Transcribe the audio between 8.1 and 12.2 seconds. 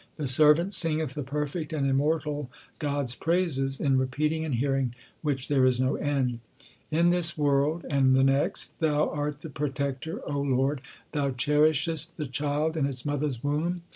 the next Thou art the Protector, Lord; Thou cherishest